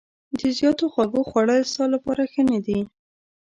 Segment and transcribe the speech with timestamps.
[0.39, 2.79] د زیاتو خوږو خوړل ستا لپاره ښه نه دي.